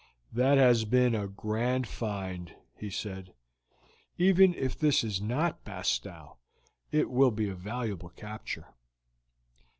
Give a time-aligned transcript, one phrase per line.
[0.33, 3.35] "That has been a grand find," he said;
[4.17, 6.37] "even if this is not Bastow,
[6.91, 8.69] it will be a valuable capture."